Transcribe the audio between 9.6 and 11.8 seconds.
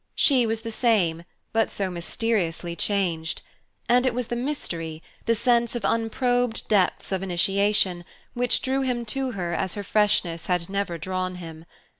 her freshness had never drawn him.